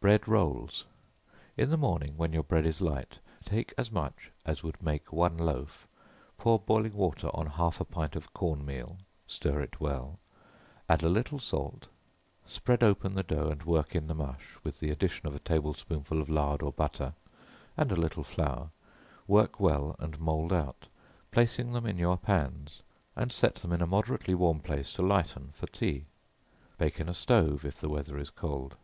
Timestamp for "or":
16.62-16.70